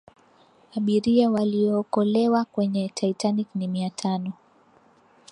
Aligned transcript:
abiria 0.77 1.29
waliyookolewa 1.29 2.45
kwenye 2.45 2.89
titanic 2.89 3.47
ni 3.55 3.67
mia 3.67 3.89
tano 3.89 4.33